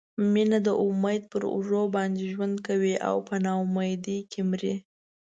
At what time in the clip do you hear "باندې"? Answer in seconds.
1.95-2.31